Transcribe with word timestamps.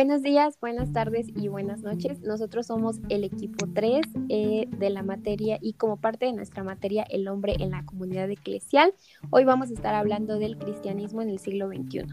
Buenos 0.00 0.22
días, 0.22 0.58
buenas 0.58 0.94
tardes 0.94 1.26
y 1.28 1.48
buenas 1.48 1.82
noches. 1.82 2.20
Nosotros 2.20 2.68
somos 2.68 3.00
el 3.10 3.22
equipo 3.22 3.66
3 3.70 4.00
eh, 4.30 4.66
de 4.66 4.88
la 4.88 5.02
materia 5.02 5.58
y 5.60 5.74
como 5.74 5.98
parte 5.98 6.24
de 6.24 6.32
nuestra 6.32 6.64
materia 6.64 7.02
El 7.02 7.28
hombre 7.28 7.56
en 7.58 7.72
la 7.72 7.84
comunidad 7.84 8.30
eclesial, 8.30 8.94
hoy 9.28 9.44
vamos 9.44 9.68
a 9.68 9.74
estar 9.74 9.94
hablando 9.94 10.38
del 10.38 10.56
cristianismo 10.56 11.20
en 11.20 11.28
el 11.28 11.38
siglo 11.38 11.68
XXI. 11.68 12.06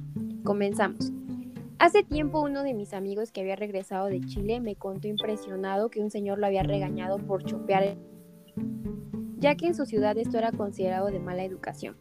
Comenzamos. 0.44 1.14
Hace 1.80 2.04
tiempo 2.04 2.42
uno 2.42 2.64
de 2.64 2.74
mis 2.74 2.92
amigos 2.92 3.32
que 3.32 3.40
había 3.40 3.56
regresado 3.56 4.08
de 4.08 4.20
Chile 4.20 4.60
me 4.60 4.76
contó 4.76 5.08
impresionado 5.08 5.90
que 5.90 6.02
un 6.02 6.12
señor 6.12 6.40
lo 6.40 6.48
había 6.48 6.64
regañado 6.64 7.20
por 7.20 7.46
chopear, 7.46 7.96
ya 9.38 9.56
que 9.56 9.68
en 9.68 9.76
su 9.76 9.86
ciudad 9.86 10.18
esto 10.18 10.38
era 10.38 10.52
considerado 10.52 11.08
de 11.08 11.22
mala 11.22 11.46
educación. 11.46 11.96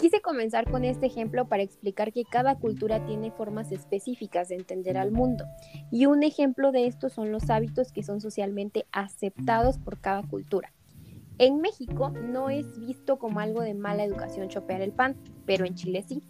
Quise 0.00 0.22
comenzar 0.22 0.70
con 0.70 0.86
este 0.86 1.04
ejemplo 1.04 1.46
para 1.46 1.62
explicar 1.62 2.10
que 2.10 2.24
cada 2.24 2.54
cultura 2.54 3.04
tiene 3.04 3.30
formas 3.30 3.70
específicas 3.70 4.48
de 4.48 4.54
entender 4.54 4.96
al 4.96 5.12
mundo 5.12 5.44
y 5.90 6.06
un 6.06 6.22
ejemplo 6.22 6.72
de 6.72 6.86
esto 6.86 7.10
son 7.10 7.30
los 7.32 7.50
hábitos 7.50 7.92
que 7.92 8.02
son 8.02 8.22
socialmente 8.22 8.86
aceptados 8.92 9.76
por 9.76 10.00
cada 10.00 10.22
cultura. 10.22 10.72
En 11.36 11.60
México 11.60 12.08
no 12.08 12.48
es 12.48 12.80
visto 12.80 13.18
como 13.18 13.40
algo 13.40 13.60
de 13.60 13.74
mala 13.74 14.02
educación 14.04 14.48
chopear 14.48 14.80
el 14.80 14.92
pan, 14.92 15.16
pero 15.44 15.66
en 15.66 15.74
Chile 15.74 16.02
sí. 16.08 16.22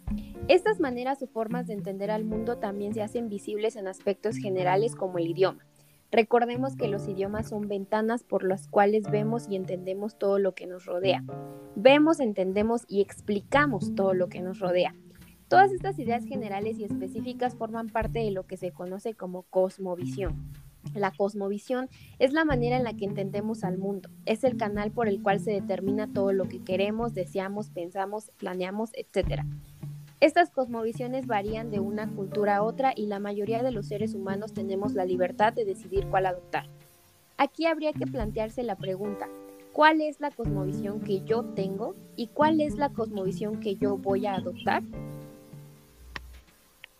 Estas 0.49 0.81
maneras 0.81 1.21
o 1.21 1.27
formas 1.27 1.67
de 1.67 1.73
entender 1.73 2.11
al 2.11 2.25
mundo 2.25 2.57
también 2.57 2.93
se 2.93 3.01
hacen 3.01 3.29
visibles 3.29 3.77
en 3.77 3.87
aspectos 3.87 4.35
generales 4.35 4.95
como 4.97 5.17
el 5.17 5.27
idioma. 5.27 5.65
Recordemos 6.11 6.75
que 6.75 6.89
los 6.89 7.07
idiomas 7.07 7.47
son 7.47 7.69
ventanas 7.69 8.23
por 8.23 8.43
las 8.43 8.67
cuales 8.67 9.09
vemos 9.09 9.47
y 9.49 9.55
entendemos 9.55 10.17
todo 10.17 10.39
lo 10.39 10.53
que 10.53 10.67
nos 10.67 10.85
rodea. 10.85 11.23
Vemos, 11.75 12.19
entendemos 12.19 12.83
y 12.89 12.99
explicamos 12.99 13.95
todo 13.95 14.13
lo 14.13 14.27
que 14.27 14.41
nos 14.41 14.59
rodea. 14.59 14.93
Todas 15.47 15.71
estas 15.71 15.97
ideas 15.99 16.25
generales 16.25 16.77
y 16.79 16.83
específicas 16.83 17.55
forman 17.55 17.87
parte 17.87 18.19
de 18.19 18.31
lo 18.31 18.45
que 18.45 18.57
se 18.57 18.71
conoce 18.71 19.13
como 19.13 19.43
cosmovisión. 19.43 20.51
La 20.93 21.11
cosmovisión 21.11 21.89
es 22.19 22.33
la 22.33 22.43
manera 22.43 22.75
en 22.75 22.83
la 22.83 22.93
que 22.93 23.05
entendemos 23.05 23.63
al 23.63 23.77
mundo, 23.77 24.09
es 24.25 24.43
el 24.43 24.57
canal 24.57 24.91
por 24.91 25.07
el 25.07 25.21
cual 25.21 25.39
se 25.39 25.51
determina 25.51 26.11
todo 26.11 26.33
lo 26.33 26.45
que 26.45 26.63
queremos, 26.63 27.13
deseamos, 27.13 27.69
pensamos, 27.69 28.31
planeamos, 28.37 28.91
etc. 28.95 29.43
Estas 30.21 30.51
cosmovisiones 30.51 31.25
varían 31.25 31.71
de 31.71 31.79
una 31.79 32.07
cultura 32.07 32.57
a 32.57 32.63
otra 32.63 32.93
y 32.95 33.07
la 33.07 33.17
mayoría 33.17 33.63
de 33.63 33.71
los 33.71 33.87
seres 33.87 34.13
humanos 34.13 34.53
tenemos 34.53 34.93
la 34.93 35.03
libertad 35.03 35.51
de 35.51 35.65
decidir 35.65 36.05
cuál 36.11 36.27
adoptar. 36.27 36.67
Aquí 37.37 37.65
habría 37.65 37.91
que 37.91 38.05
plantearse 38.05 38.61
la 38.61 38.75
pregunta, 38.75 39.27
¿cuál 39.73 39.99
es 39.99 40.19
la 40.19 40.29
cosmovisión 40.29 41.01
que 41.01 41.23
yo 41.25 41.43
tengo 41.55 41.95
y 42.15 42.27
cuál 42.27 42.61
es 42.61 42.75
la 42.75 42.89
cosmovisión 42.89 43.59
que 43.59 43.77
yo 43.77 43.97
voy 43.97 44.27
a 44.27 44.35
adoptar? 44.35 44.83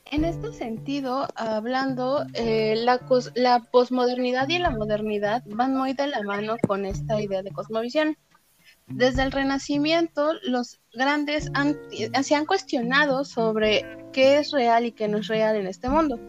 En 0.05 0.25
este 0.25 0.52
sentido, 0.52 1.27
hablando, 1.36 2.25
eh, 2.33 2.75
la, 2.75 2.99
la 3.36 3.59
posmodernidad 3.72 4.49
y 4.49 4.58
la 4.58 4.72
modernidad 4.72 5.44
van 5.45 5.77
muy 5.77 5.94
de 5.94 6.08
la 6.08 6.23
mano 6.23 6.55
con 6.67 6.86
esta 6.88 7.22
idea 7.22 7.44
de 7.44 7.52
cosmovisión. 7.52 8.17
Desde 8.94 9.23
el 9.23 9.31
Renacimiento, 9.31 10.34
los 10.44 10.80
grandes 10.94 11.50
se 12.23 12.36
han 12.36 12.45
cuestionado 12.45 13.23
sobre 13.25 13.86
qué 14.11 14.38
es 14.38 14.52
real 14.52 14.86
y 14.86 14.92
qué 14.92 15.08
no 15.08 15.20
es 15.20 15.28
real 15.28 15.56
en 15.56 15.67
este 15.67 15.89
mundo. 15.89 16.20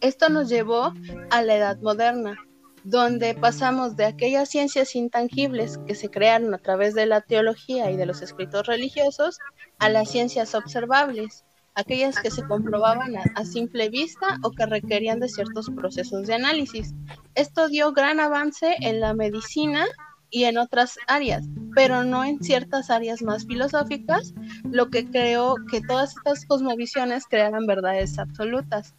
Esto 0.00 0.28
nos 0.28 0.48
llevó 0.48 0.92
a 1.30 1.42
la 1.42 1.56
Edad 1.56 1.78
Moderna, 1.80 2.36
donde 2.84 3.34
pasamos 3.34 3.96
de 3.96 4.04
aquellas 4.04 4.48
ciencias 4.48 4.94
intangibles 4.94 5.78
que 5.86 5.94
se 5.94 6.08
crearon 6.08 6.54
a 6.54 6.58
través 6.58 6.94
de 6.94 7.06
la 7.06 7.20
teología 7.20 7.90
y 7.90 7.96
de 7.96 8.06
los 8.06 8.22
escritos 8.22 8.66
religiosos 8.66 9.38
a 9.78 9.88
las 9.88 10.10
ciencias 10.10 10.54
observables, 10.54 11.44
aquellas 11.74 12.18
que 12.18 12.30
se 12.30 12.46
comprobaban 12.46 13.16
a, 13.16 13.44
simple 13.44 13.88
vista 13.88 14.38
o 14.42 14.50
que 14.50 14.66
requerían 14.66 15.20
de 15.20 15.28
ciertos 15.28 15.70
procesos 15.70 16.26
de 16.26 16.34
análisis. 16.34 16.94
Esto 17.34 17.68
dio 17.68 17.92
gran 17.92 18.20
avance 18.20 18.76
en 18.80 19.00
la 19.00 19.14
medicina 19.14 19.84
y 20.30 20.44
en 20.44 20.58
otras 20.58 20.98
áreas, 21.06 21.44
pero 21.78 22.02
no 22.02 22.24
en 22.24 22.42
ciertas 22.42 22.90
áreas 22.90 23.22
más 23.22 23.46
filosóficas, 23.46 24.34
lo 24.68 24.90
que 24.90 25.08
creó 25.08 25.54
que 25.70 25.80
todas 25.80 26.16
estas 26.16 26.44
cosmovisiones 26.44 27.26
crearan 27.28 27.68
verdades 27.68 28.18
absolutas. 28.18 28.96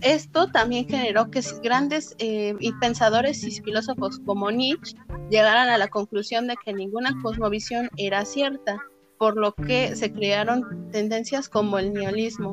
Esto 0.00 0.46
también 0.46 0.88
generó 0.88 1.28
que 1.32 1.40
grandes 1.60 2.14
eh, 2.20 2.54
pensadores 2.80 3.42
y 3.42 3.50
filósofos 3.60 4.20
como 4.24 4.52
Nietzsche 4.52 4.96
llegaran 5.28 5.68
a 5.68 5.76
la 5.76 5.88
conclusión 5.88 6.46
de 6.46 6.54
que 6.64 6.72
ninguna 6.72 7.20
cosmovisión 7.20 7.90
era 7.96 8.24
cierta, 8.24 8.78
por 9.18 9.36
lo 9.36 9.52
que 9.52 9.96
se 9.96 10.12
crearon 10.12 10.88
tendencias 10.92 11.48
como 11.48 11.80
el 11.80 11.92
nihilismo. 11.92 12.52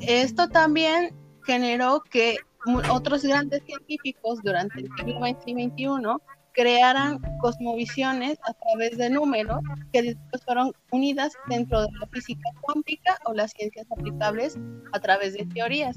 Esto 0.00 0.48
también 0.48 1.14
generó 1.44 2.02
que 2.10 2.38
otros 2.90 3.22
grandes 3.22 3.62
científicos 3.62 4.40
durante 4.42 4.80
el 4.80 4.88
siglo 4.96 5.20
XX 5.20 5.46
y 5.46 5.68
XXI 5.68 6.37
crearan 6.58 7.20
cosmovisiones 7.40 8.36
a 8.42 8.52
través 8.52 8.98
de 8.98 9.10
números 9.10 9.60
que 9.92 10.02
después 10.02 10.44
fueron 10.44 10.72
unidas 10.90 11.32
dentro 11.48 11.82
de 11.82 11.88
la 12.00 12.06
física 12.08 12.50
cuántica 12.62 13.16
o 13.26 13.32
las 13.32 13.52
ciencias 13.52 13.86
aplicables 13.96 14.58
a 14.92 14.98
través 14.98 15.34
de 15.34 15.46
teorías. 15.46 15.94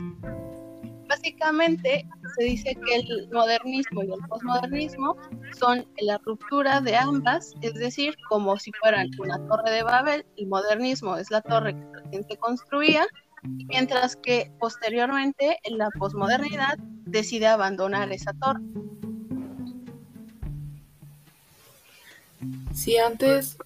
Básicamente 1.09 2.07
se 2.37 2.43
dice 2.43 2.77
que 2.85 2.95
el 2.95 3.29
modernismo 3.33 4.03
y 4.03 4.11
el 4.11 4.19
posmodernismo 4.29 5.17
son 5.57 5.83
la 5.99 6.19
ruptura 6.19 6.79
de 6.79 6.95
ambas, 6.95 7.53
es 7.61 7.73
decir, 7.73 8.13
como 8.29 8.55
si 8.57 8.71
fueran 8.73 9.09
una 9.17 9.43
torre 9.47 9.71
de 9.71 9.81
Babel, 9.81 10.25
el 10.37 10.47
modernismo 10.47 11.17
es 11.17 11.31
la 11.31 11.41
torre 11.41 11.73
que 11.73 12.01
la 12.03 12.09
gente 12.11 12.37
construía, 12.37 13.07
mientras 13.67 14.15
que 14.15 14.51
posteriormente 14.59 15.57
la 15.71 15.89
posmodernidad 15.97 16.77
decide 17.07 17.47
abandonar 17.47 18.11
esa 18.11 18.31
torre. 18.33 18.61
Si 22.73 22.97
antes 22.97 23.57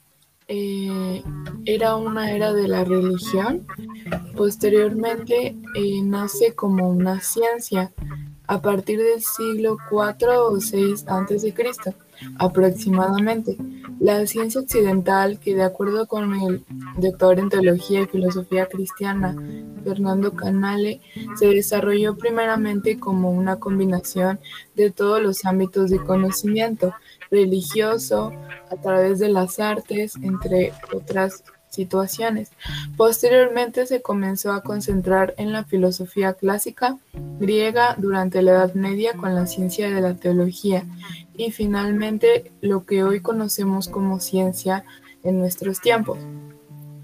eh, 0.47 1.23
era 1.65 1.95
una 1.95 2.31
era 2.31 2.53
de 2.53 2.67
la 2.67 2.83
religión, 2.83 3.65
posteriormente 4.35 5.55
eh, 5.75 6.01
nace 6.03 6.53
como 6.53 6.89
una 6.89 7.21
ciencia 7.21 7.91
a 8.47 8.61
partir 8.61 8.99
del 8.99 9.21
siglo 9.21 9.77
IV 9.89 10.27
o 10.37 10.57
VI 10.57 10.95
a.C. 11.07 11.53
aproximadamente. 12.37 13.57
La 13.99 14.25
ciencia 14.27 14.61
occidental, 14.61 15.39
que 15.39 15.55
de 15.55 15.63
acuerdo 15.63 16.07
con 16.07 16.35
el 16.35 16.63
doctor 16.97 17.39
en 17.39 17.49
teología 17.49 18.01
y 18.01 18.07
filosofía 18.07 18.67
cristiana 18.67 19.35
Fernando 19.85 20.33
Canale, 20.33 20.99
se 21.37 21.47
desarrolló 21.47 22.17
primeramente 22.17 22.99
como 22.99 23.31
una 23.31 23.57
combinación 23.57 24.39
de 24.75 24.91
todos 24.91 25.21
los 25.21 25.45
ámbitos 25.45 25.89
de 25.89 26.03
conocimiento 26.03 26.93
religioso, 27.31 28.33
a 28.69 28.75
través 28.81 29.19
de 29.19 29.29
las 29.29 29.59
artes, 29.59 30.15
entre 30.21 30.73
otras 30.93 31.43
situaciones. 31.69 32.51
Posteriormente 32.97 33.85
se 33.85 34.01
comenzó 34.01 34.53
a 34.53 34.63
concentrar 34.63 35.33
en 35.37 35.51
la 35.51 35.65
filosofía 35.65 36.33
clásica 36.33 36.97
griega 37.39 37.95
durante 37.97 38.41
la 38.41 38.51
Edad 38.51 38.73
Media 38.73 39.13
con 39.13 39.35
la 39.35 39.45
ciencia 39.45 39.89
de 39.89 40.01
la 40.01 40.15
teología 40.15 40.85
y 41.35 41.51
finalmente 41.51 42.51
lo 42.61 42.85
que 42.85 43.03
hoy 43.03 43.19
conocemos 43.19 43.89
como 43.89 44.19
ciencia 44.19 44.85
en 45.23 45.37
nuestros 45.39 45.81
tiempos, 45.81 46.17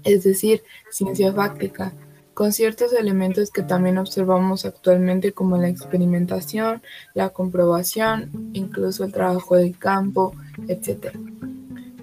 es 0.04 0.24
decir, 0.24 0.62
ciencia 0.90 1.32
fáctica, 1.32 1.92
con 2.34 2.52
ciertos 2.52 2.92
elementos 2.92 3.50
que 3.50 3.62
también 3.62 3.98
observamos 3.98 4.64
actualmente 4.64 5.32
como 5.32 5.56
la 5.58 5.68
experimentación, 5.68 6.82
la 7.14 7.30
comprobación, 7.30 8.50
incluso 8.52 9.04
el 9.04 9.12
trabajo 9.12 9.56
de 9.56 9.72
campo, 9.72 10.34
etc. 10.68 11.16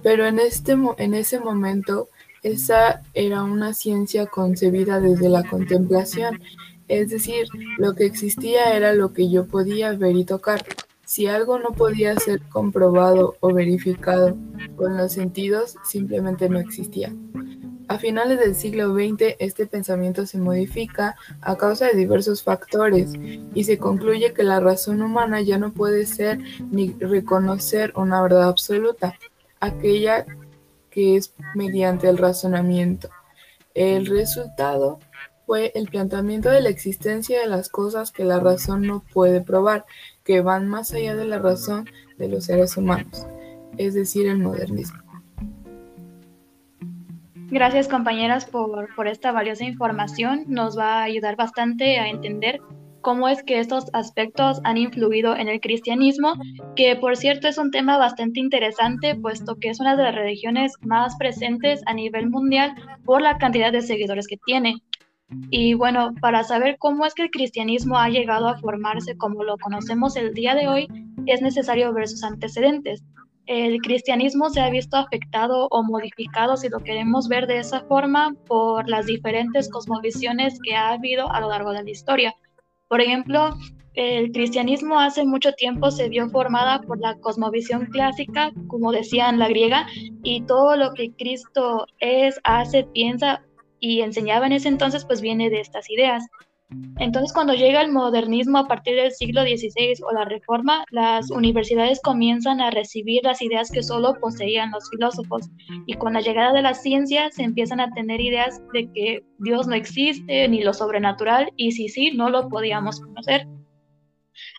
Pero 0.02 0.26
en, 0.26 0.38
este, 0.38 0.76
en 0.98 1.14
ese 1.14 1.40
momento, 1.40 2.08
esa 2.42 3.02
era 3.12 3.42
una 3.42 3.74
ciencia 3.74 4.26
concebida 4.26 5.00
desde 5.00 5.28
la 5.28 5.44
contemplación, 5.44 6.40
es 6.88 7.10
decir, 7.10 7.46
lo 7.78 7.94
que 7.94 8.06
existía 8.06 8.74
era 8.76 8.92
lo 8.92 9.12
que 9.12 9.30
yo 9.30 9.46
podía 9.46 9.92
ver 9.92 10.16
y 10.16 10.24
tocar. 10.24 10.64
Si 11.04 11.26
algo 11.26 11.58
no 11.58 11.72
podía 11.72 12.16
ser 12.16 12.40
comprobado 12.48 13.36
o 13.40 13.52
verificado 13.52 14.36
con 14.76 14.96
los 14.96 15.12
sentidos, 15.12 15.74
simplemente 15.84 16.48
no 16.48 16.58
existía. 16.58 17.12
A 17.90 17.98
finales 17.98 18.38
del 18.38 18.54
siglo 18.54 18.94
XX, 18.94 19.34
este 19.40 19.66
pensamiento 19.66 20.24
se 20.24 20.38
modifica 20.38 21.16
a 21.40 21.56
causa 21.56 21.86
de 21.86 21.94
diversos 21.94 22.44
factores 22.44 23.14
y 23.52 23.64
se 23.64 23.78
concluye 23.78 24.32
que 24.32 24.44
la 24.44 24.60
razón 24.60 25.02
humana 25.02 25.40
ya 25.40 25.58
no 25.58 25.72
puede 25.72 26.06
ser 26.06 26.38
ni 26.70 26.92
reconocer 27.00 27.92
una 27.96 28.22
verdad 28.22 28.44
absoluta, 28.44 29.18
aquella 29.58 30.24
que 30.88 31.16
es 31.16 31.34
mediante 31.56 32.08
el 32.08 32.18
razonamiento. 32.18 33.08
El 33.74 34.06
resultado 34.06 35.00
fue 35.44 35.72
el 35.74 35.88
planteamiento 35.88 36.48
de 36.48 36.60
la 36.60 36.68
existencia 36.68 37.40
de 37.40 37.48
las 37.48 37.68
cosas 37.68 38.12
que 38.12 38.22
la 38.22 38.38
razón 38.38 38.82
no 38.82 39.02
puede 39.12 39.40
probar, 39.40 39.84
que 40.22 40.42
van 40.42 40.68
más 40.68 40.92
allá 40.92 41.16
de 41.16 41.24
la 41.24 41.40
razón 41.40 41.90
de 42.18 42.28
los 42.28 42.44
seres 42.44 42.76
humanos, 42.76 43.26
es 43.78 43.94
decir, 43.94 44.28
el 44.28 44.38
modernismo. 44.38 45.09
Gracias 47.50 47.88
compañeras 47.88 48.44
por, 48.44 48.94
por 48.94 49.08
esta 49.08 49.32
valiosa 49.32 49.64
información. 49.64 50.44
Nos 50.46 50.78
va 50.78 51.00
a 51.00 51.02
ayudar 51.02 51.34
bastante 51.34 51.98
a 51.98 52.08
entender 52.08 52.60
cómo 53.00 53.28
es 53.28 53.42
que 53.42 53.58
estos 53.58 53.86
aspectos 53.92 54.60
han 54.62 54.76
influido 54.76 55.34
en 55.34 55.48
el 55.48 55.60
cristianismo, 55.60 56.34
que 56.76 56.94
por 56.94 57.16
cierto 57.16 57.48
es 57.48 57.58
un 57.58 57.72
tema 57.72 57.98
bastante 57.98 58.38
interesante, 58.38 59.16
puesto 59.16 59.56
que 59.56 59.70
es 59.70 59.80
una 59.80 59.96
de 59.96 60.04
las 60.04 60.14
religiones 60.14 60.74
más 60.82 61.16
presentes 61.16 61.82
a 61.86 61.94
nivel 61.94 62.30
mundial 62.30 62.74
por 63.04 63.20
la 63.20 63.36
cantidad 63.38 63.72
de 63.72 63.82
seguidores 63.82 64.28
que 64.28 64.38
tiene. 64.44 64.76
Y 65.50 65.74
bueno, 65.74 66.14
para 66.20 66.44
saber 66.44 66.76
cómo 66.78 67.04
es 67.04 67.14
que 67.14 67.22
el 67.22 67.30
cristianismo 67.30 67.98
ha 67.98 68.08
llegado 68.08 68.48
a 68.48 68.58
formarse 68.58 69.16
como 69.16 69.42
lo 69.42 69.56
conocemos 69.58 70.14
el 70.16 70.34
día 70.34 70.54
de 70.54 70.68
hoy, 70.68 70.88
es 71.26 71.42
necesario 71.42 71.92
ver 71.92 72.06
sus 72.08 72.22
antecedentes. 72.22 73.02
El 73.50 73.80
cristianismo 73.80 74.48
se 74.48 74.60
ha 74.60 74.70
visto 74.70 74.96
afectado 74.96 75.66
o 75.72 75.82
modificado, 75.82 76.56
si 76.56 76.68
lo 76.68 76.78
queremos 76.84 77.26
ver 77.26 77.48
de 77.48 77.58
esa 77.58 77.80
forma, 77.80 78.32
por 78.46 78.88
las 78.88 79.06
diferentes 79.06 79.68
cosmovisiones 79.68 80.60
que 80.62 80.76
ha 80.76 80.90
habido 80.90 81.28
a 81.32 81.40
lo 81.40 81.48
largo 81.48 81.72
de 81.72 81.82
la 81.82 81.90
historia. 81.90 82.32
Por 82.86 83.00
ejemplo, 83.00 83.56
el 83.94 84.30
cristianismo 84.30 85.00
hace 85.00 85.24
mucho 85.24 85.50
tiempo 85.54 85.90
se 85.90 86.08
vio 86.08 86.30
formada 86.30 86.80
por 86.82 87.00
la 87.00 87.16
cosmovisión 87.16 87.86
clásica, 87.86 88.52
como 88.68 88.92
decían 88.92 89.40
la 89.40 89.48
griega, 89.48 89.84
y 90.22 90.42
todo 90.42 90.76
lo 90.76 90.94
que 90.94 91.10
Cristo 91.18 91.86
es, 91.98 92.38
hace, 92.44 92.84
piensa 92.84 93.42
y 93.80 94.02
enseñaba 94.02 94.46
en 94.46 94.52
ese 94.52 94.68
entonces, 94.68 95.04
pues 95.04 95.20
viene 95.20 95.50
de 95.50 95.58
estas 95.58 95.90
ideas. 95.90 96.24
Entonces, 96.98 97.32
cuando 97.32 97.54
llega 97.54 97.80
el 97.80 97.90
modernismo 97.90 98.58
a 98.58 98.68
partir 98.68 98.94
del 98.94 99.10
siglo 99.10 99.42
XVI 99.42 99.94
o 100.08 100.12
la 100.12 100.24
reforma, 100.24 100.84
las 100.90 101.30
universidades 101.30 102.00
comienzan 102.02 102.60
a 102.60 102.70
recibir 102.70 103.24
las 103.24 103.42
ideas 103.42 103.70
que 103.70 103.82
solo 103.82 104.14
poseían 104.20 104.70
los 104.70 104.88
filósofos. 104.90 105.48
Y 105.86 105.94
con 105.94 106.12
la 106.12 106.20
llegada 106.20 106.52
de 106.52 106.62
la 106.62 106.74
ciencia 106.74 107.30
se 107.30 107.42
empiezan 107.42 107.80
a 107.80 107.90
tener 107.92 108.20
ideas 108.20 108.62
de 108.72 108.90
que 108.92 109.24
Dios 109.38 109.66
no 109.66 109.74
existe, 109.74 110.46
ni 110.48 110.62
lo 110.62 110.74
sobrenatural, 110.74 111.50
y 111.56 111.72
si 111.72 111.88
sí, 111.88 112.12
no 112.12 112.28
lo 112.30 112.48
podíamos 112.48 113.00
conocer. 113.00 113.48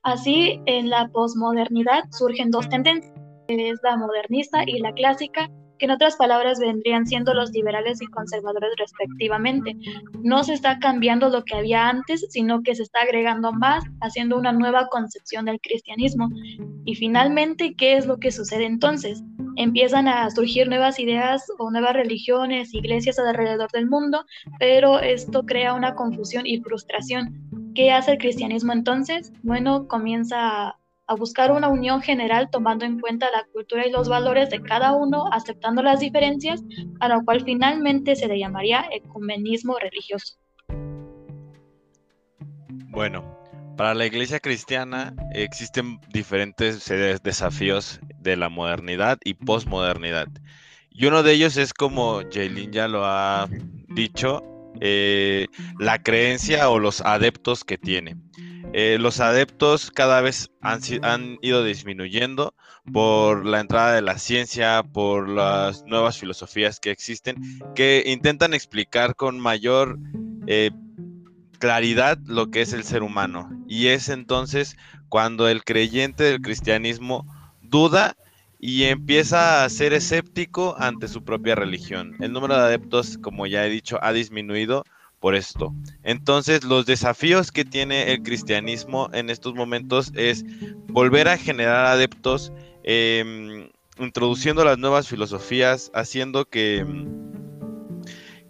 Así, 0.04 0.60
en 0.66 0.90
la 0.90 1.08
posmodernidad 1.10 2.04
surgen 2.12 2.52
dos 2.52 2.68
tendencias, 2.70 3.14
la 3.84 3.98
modernista 3.98 4.64
y 4.66 4.80
la 4.80 4.94
clásica, 4.94 5.50
en 5.86 5.92
otras 5.92 6.16
palabras 6.16 6.60
vendrían 6.60 7.06
siendo 7.06 7.34
los 7.34 7.52
liberales 7.52 8.02
y 8.02 8.08
conservadores 8.08 8.72
respectivamente. 8.78 9.76
No 10.22 10.44
se 10.44 10.54
está 10.54 10.80
cambiando 10.80 11.30
lo 11.30 11.44
que 11.44 11.56
había 11.56 11.90
antes, 11.90 12.26
sino 12.30 12.62
que 12.64 12.76
se 12.76 12.84
está 12.84 13.02
agregando 13.02 13.52
más, 13.52 13.84
haciendo 14.02 14.38
una 14.38 14.52
nueva 14.52 14.88
concepción 14.88 15.46
del 15.46 15.60
cristianismo. 15.62 16.30
Y 16.86 16.96
finalmente, 16.96 17.76
¿qué 17.76 17.98
es 17.98 18.06
lo 18.06 18.18
que 18.18 18.32
sucede 18.32 18.66
entonces? 18.66 19.24
Empiezan 19.58 20.08
a 20.08 20.30
surgir 20.30 20.68
nuevas 20.68 21.00
ideas 21.00 21.46
o 21.58 21.72
nuevas 21.72 21.94
religiones, 21.94 22.74
iglesias 22.74 23.20
alrededor 23.20 23.70
del 23.72 23.90
mundo, 23.90 24.26
pero 24.60 25.00
esto 25.00 25.46
crea 25.46 25.74
una 25.74 25.96
confusión 25.96 26.46
y 26.46 26.62
frustración. 26.62 27.50
¿Qué 27.76 27.92
hace 27.92 28.14
el 28.14 28.18
cristianismo 28.18 28.74
entonces? 28.74 29.32
Bueno, 29.44 29.88
comienza 29.88 30.76
a 31.12 31.16
buscar 31.16 31.52
una 31.52 31.68
unión 31.68 32.02
general 32.02 32.50
tomando 32.50 32.86
en 32.86 32.98
cuenta 32.98 33.30
la 33.32 33.44
cultura 33.52 33.86
y 33.86 33.92
los 33.92 34.08
valores 34.08 34.50
de 34.50 34.62
cada 34.62 34.94
uno, 34.94 35.26
aceptando 35.34 35.84
las 35.84 36.00
diferencias, 36.00 36.62
a 37.02 37.10
lo 37.10 37.26
cual 37.26 37.44
finalmente 37.44 38.16
se 38.16 38.30
le 38.30 38.40
llamaría 38.40 38.86
ecumenismo 38.92 39.78
religioso. 39.78 40.38
Bueno, 42.92 43.38
para 43.76 43.94
la 43.94 44.06
iglesia 44.06 44.40
cristiana 44.40 45.14
existen 45.34 46.00
diferentes 46.14 46.88
desafíos 47.22 48.00
de 48.20 48.38
la 48.38 48.48
modernidad 48.48 49.18
y 49.26 49.34
posmodernidad. 49.34 50.28
Y 50.92 51.08
uno 51.08 51.24
de 51.24 51.34
ellos 51.34 51.58
es 51.58 51.74
como 51.74 52.22
Jaylin 52.32 52.72
ya 52.72 52.88
lo 52.88 53.04
ha 53.04 53.50
dicho, 53.90 54.44
eh, 54.80 55.48
la 55.78 56.02
creencia 56.02 56.70
o 56.70 56.80
los 56.80 57.02
adeptos 57.02 57.66
que 57.66 57.78
tiene. 57.78 58.16
Eh, 58.74 58.98
los 59.00 59.20
adeptos 59.20 59.92
cada 59.92 60.22
vez 60.22 60.50
han, 60.62 61.38
ido 61.42 61.64
disminuyendo 61.64 62.54
por 62.94 63.46
la 63.46 63.60
entrada 63.60 63.94
de 63.94 64.02
la 64.02 64.18
ciencia, 64.18 64.82
por 64.84 65.28
las 65.28 65.84
nuevas 65.84 66.18
filosofías 66.18 66.80
que 66.80 66.92
existen, 66.92 67.36
que 67.76 68.04
intentan 68.08 68.54
explicar 68.54 69.16
con 69.16 69.40
mayor 69.40 70.00
eh, 70.48 70.72
claridad 71.60 72.18
lo 72.26 72.50
que 72.50 72.62
es 72.62 72.72
el 72.72 72.84
ser 72.86 73.04
humano. 73.04 73.50
Y 73.68 73.88
es 73.88 74.08
entonces 74.08 74.78
cuando 75.10 75.50
el 75.50 75.66
creyente 75.66 76.24
del 76.24 76.42
cristianismo 76.42 77.26
duda 77.62 78.16
y 78.58 78.84
empieza 78.84 79.66
a 79.66 79.70
ser 79.70 79.92
escéptico 79.92 80.76
ante 80.78 81.10
su 81.10 81.26
propia 81.26 81.56
religión. 81.56 82.16
El 82.20 82.32
número 82.32 82.56
de 82.56 82.62
adeptos, 82.62 83.18
como 83.18 83.48
ya 83.48 83.66
he 83.66 83.70
dicho, 83.70 84.00
ha 84.02 84.14
disminuido 84.14 84.86
por 85.22 85.36
esto. 85.36 85.74
Entonces, 86.04 86.66
los 86.66 86.86
desafíos 86.86 87.52
que 87.52 87.64
tiene 87.64 88.12
el 88.12 88.24
cristianismo 88.24 89.10
en 89.14 89.30
estos 89.30 89.54
momentos 89.54 90.12
es 90.16 90.44
volver 90.88 91.30
a 91.30 91.38
generar 91.38 91.86
adeptos, 91.86 92.52
em, 92.84 93.70
introduciendo 94.00 94.66
las 94.66 94.80
nuevas 94.80 95.08
filosofías, 95.08 95.92
haciendo 95.94 96.46
que, 96.46 96.86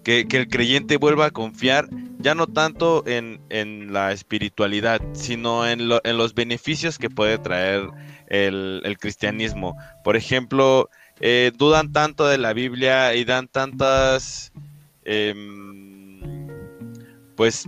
que, 0.04 0.26
el 0.32 0.48
creyente 0.48 0.96
vuelva 0.96 1.26
a 1.26 1.32
confiar 1.32 1.90
ya 2.20 2.36
no 2.36 2.48
tanto 2.48 3.04
en, 3.06 3.92
la 3.92 4.14
espiritualidad, 4.14 5.02
sino 5.12 5.68
en, 5.68 5.90
los 5.90 6.34
beneficios 6.34 6.98
que 6.98 7.10
puede 7.10 7.38
traer 7.38 7.90
el, 8.28 8.98
cristianismo. 8.98 9.76
Por 10.06 10.16
ejemplo, 10.16 10.90
eh, 11.20 11.52
dudan 11.58 11.92
tanto 11.92 12.28
de 12.28 12.38
la 12.38 12.54
Biblia 12.54 13.14
y 13.14 13.26
dan 13.26 13.50
tantas... 13.50 14.54
Em, 15.04 15.91
pues, 17.42 17.68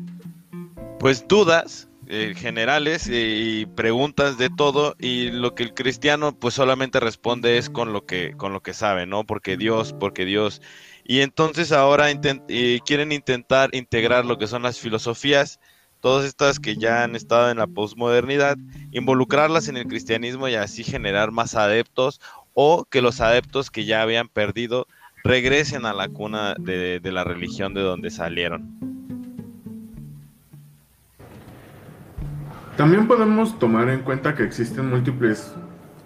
pues 1.00 1.28
dudas 1.28 1.90
eh, 2.06 2.36
generales 2.38 3.10
y 3.12 3.66
preguntas 3.66 4.38
de 4.38 4.52
todo 4.52 4.96
y 5.00 5.32
lo 5.32 5.56
que 5.56 5.64
el 5.64 5.74
cristiano 5.74 6.38
pues 6.38 6.54
solamente 6.54 7.00
responde 7.00 7.58
es 7.58 7.72
con 7.72 7.92
lo 7.92 8.06
que 8.06 8.34
con 8.38 8.54
lo 8.54 8.62
que 8.62 8.76
sabe, 8.76 9.08
¿no? 9.08 9.24
Porque 9.24 9.58
Dios, 9.58 9.96
porque 10.00 10.26
Dios. 10.26 10.62
Y 11.04 11.22
entonces 11.22 11.72
ahora 11.72 12.06
quieren 12.86 13.12
intentar 13.12 13.74
integrar 13.74 14.26
lo 14.26 14.38
que 14.38 14.46
son 14.46 14.62
las 14.62 14.78
filosofías, 14.78 15.60
todas 16.02 16.24
estas 16.26 16.60
que 16.60 16.76
ya 16.76 17.04
han 17.04 17.16
estado 17.16 17.50
en 17.50 17.58
la 17.58 17.66
posmodernidad, 17.66 18.58
involucrarlas 18.92 19.70
en 19.70 19.78
el 19.78 19.88
cristianismo 19.88 20.50
y 20.50 20.54
así 20.54 20.84
generar 20.84 21.32
más 21.32 21.56
adeptos 21.56 22.22
o 22.54 22.86
que 22.86 23.02
los 23.02 23.22
adeptos 23.22 23.72
que 23.72 23.86
ya 23.86 24.04
habían 24.04 24.28
perdido 24.28 24.86
regresen 25.24 25.88
a 25.88 25.94
la 25.94 26.10
cuna 26.10 26.54
de 26.60 27.12
la 27.12 27.24
religión 27.24 27.74
de 27.74 27.82
donde 27.82 28.12
salieron. 28.12 28.93
También 32.78 33.08
podemos 33.08 33.60
tomar 33.60 33.90
en 33.90 34.02
cuenta 34.02 34.34
que 34.34 34.44
existen 34.44 34.90
múltiples 34.90 35.54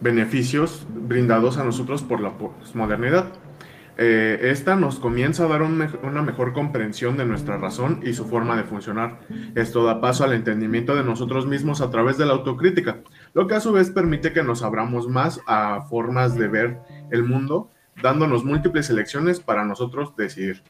beneficios 0.02 0.86
brindados 0.90 1.58
a 1.58 1.64
nosotros 1.64 2.04
por 2.04 2.20
la 2.20 2.38
posmodernidad. 2.38 3.28
Eh, 3.98 4.52
esta 4.52 4.76
nos 4.76 5.00
comienza 5.00 5.46
a 5.46 5.48
dar 5.48 5.62
una 5.62 6.22
mejor 6.22 6.52
comprensión 6.52 7.16
de 7.16 7.26
nuestra 7.26 7.58
razón 7.58 8.02
y 8.04 8.12
su 8.14 8.26
forma 8.26 8.58
de 8.58 8.66
funcionar. 8.66 9.20
Esto 9.56 9.86
da 9.86 10.02
paso 10.02 10.26
al 10.26 10.34
entendimiento 10.34 10.94
de 10.94 11.06
nosotros 11.06 11.48
mismos 11.48 11.80
a 11.80 11.90
través 11.90 12.18
de 12.18 12.26
la 12.26 12.34
autocrítica, 12.34 12.98
lo 13.34 13.48
que 13.48 13.56
a 13.56 13.62
su 13.62 13.72
vez 13.72 13.90
permite 13.90 14.34
que 14.34 14.44
nos 14.44 14.62
abramos 14.62 15.08
más 15.08 15.40
a 15.48 15.84
formas 15.90 16.36
de 16.36 16.50
ver 16.50 16.80
el 17.12 17.24
mundo, 17.24 17.72
dándonos 18.04 18.44
múltiples 18.44 18.90
elecciones 18.90 19.40
para 19.40 19.64
nosotros 19.64 20.16
decidir. 20.18 20.62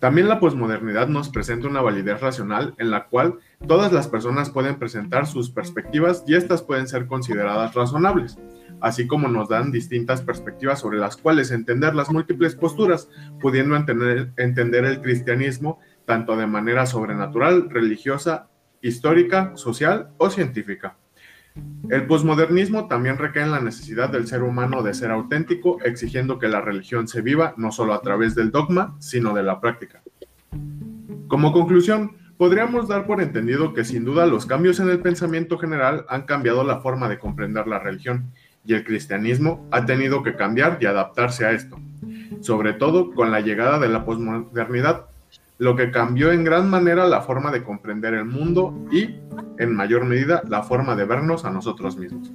También 0.00 0.28
la 0.28 0.40
posmodernidad 0.40 1.08
nos 1.08 1.28
presenta 1.28 1.68
una 1.68 1.82
validez 1.82 2.22
racional 2.22 2.74
en 2.78 2.90
la 2.90 3.04
cual 3.08 3.38
todas 3.68 3.92
las 3.92 4.08
personas 4.08 4.48
pueden 4.48 4.78
presentar 4.78 5.26
sus 5.26 5.50
perspectivas 5.50 6.24
y 6.26 6.36
estas 6.36 6.62
pueden 6.62 6.88
ser 6.88 7.06
consideradas 7.06 7.74
razonables, 7.74 8.38
así 8.80 9.06
como 9.06 9.28
nos 9.28 9.50
dan 9.50 9.70
distintas 9.70 10.22
perspectivas 10.22 10.80
sobre 10.80 10.98
las 10.98 11.18
cuales 11.18 11.50
entender 11.50 11.94
las 11.94 12.10
múltiples 12.10 12.54
posturas, 12.54 13.10
pudiendo 13.42 13.76
entender, 13.76 14.32
entender 14.38 14.86
el 14.86 15.02
cristianismo 15.02 15.78
tanto 16.06 16.34
de 16.34 16.46
manera 16.46 16.86
sobrenatural, 16.86 17.68
religiosa, 17.68 18.48
histórica, 18.80 19.52
social 19.54 20.08
o 20.16 20.30
científica. 20.30 20.96
El 21.88 22.06
posmodernismo 22.06 22.86
también 22.86 23.18
recae 23.18 23.42
en 23.42 23.50
la 23.50 23.60
necesidad 23.60 24.10
del 24.10 24.26
ser 24.28 24.42
humano 24.42 24.82
de 24.82 24.94
ser 24.94 25.10
auténtico, 25.10 25.78
exigiendo 25.82 26.38
que 26.38 26.48
la 26.48 26.60
religión 26.60 27.08
se 27.08 27.20
viva 27.20 27.54
no 27.56 27.72
solo 27.72 27.94
a 27.94 28.00
través 28.00 28.34
del 28.34 28.50
dogma, 28.50 28.96
sino 29.00 29.34
de 29.34 29.42
la 29.42 29.60
práctica. 29.60 30.02
Como 31.26 31.52
conclusión, 31.52 32.16
podríamos 32.36 32.88
dar 32.88 33.06
por 33.06 33.20
entendido 33.20 33.74
que 33.74 33.84
sin 33.84 34.04
duda 34.04 34.26
los 34.26 34.46
cambios 34.46 34.78
en 34.80 34.88
el 34.88 35.00
pensamiento 35.00 35.58
general 35.58 36.06
han 36.08 36.22
cambiado 36.22 36.64
la 36.64 36.80
forma 36.80 37.08
de 37.08 37.18
comprender 37.18 37.66
la 37.66 37.78
religión, 37.78 38.30
y 38.64 38.74
el 38.74 38.84
cristianismo 38.84 39.66
ha 39.70 39.86
tenido 39.86 40.22
que 40.22 40.36
cambiar 40.36 40.78
y 40.80 40.86
adaptarse 40.86 41.46
a 41.46 41.52
esto, 41.52 41.78
sobre 42.40 42.74
todo 42.74 43.12
con 43.12 43.30
la 43.30 43.40
llegada 43.40 43.78
de 43.78 43.88
la 43.88 44.04
posmodernidad 44.04 45.06
lo 45.60 45.76
que 45.76 45.90
cambió 45.90 46.32
en 46.32 46.42
gran 46.42 46.70
manera 46.70 47.06
la 47.06 47.20
forma 47.20 47.50
de 47.50 47.62
comprender 47.62 48.14
el 48.14 48.24
mundo 48.24 48.74
y, 48.90 49.16
en 49.58 49.76
mayor 49.76 50.06
medida, 50.06 50.42
la 50.48 50.62
forma 50.62 50.96
de 50.96 51.04
vernos 51.04 51.44
a 51.44 51.50
nosotros 51.50 51.98
mismos. 51.98 52.32